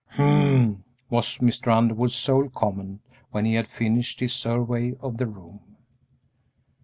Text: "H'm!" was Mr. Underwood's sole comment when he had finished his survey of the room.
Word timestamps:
"H'm!" 0.15 0.83
was 1.11 1.37
Mr. 1.43 1.67
Underwood's 1.71 2.15
sole 2.15 2.49
comment 2.49 3.01
when 3.29 3.45
he 3.45 3.53
had 3.53 3.67
finished 3.67 4.19
his 4.19 4.33
survey 4.33 4.95
of 4.99 5.17
the 5.17 5.27
room. 5.27 5.77